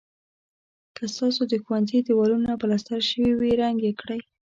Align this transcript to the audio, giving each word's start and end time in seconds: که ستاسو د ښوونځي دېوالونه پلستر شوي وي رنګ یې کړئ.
که 0.95 1.03
ستاسو 1.15 1.41
د 1.51 1.53
ښوونځي 1.63 1.99
دېوالونه 2.07 2.51
پلستر 2.61 2.99
شوي 3.09 3.31
وي 3.39 3.51
رنګ 3.61 3.77
یې 3.87 3.93
کړئ. 4.01 4.19